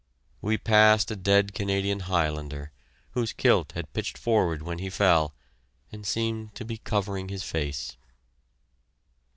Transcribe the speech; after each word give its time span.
We 0.41 0.57
passed 0.57 1.11
a 1.11 1.15
dead 1.15 1.53
Canadian 1.53 1.99
Highlander, 1.99 2.71
whose 3.11 3.33
kilt 3.33 3.73
had 3.73 3.93
pitched 3.93 4.17
forward 4.17 4.63
when 4.63 4.79
he 4.79 4.89
fell, 4.89 5.35
and 5.91 6.07
seemed 6.07 6.55
to 6.55 6.65
be 6.65 6.79
covering 6.79 7.29
his 7.29 7.43
face. 7.43 7.97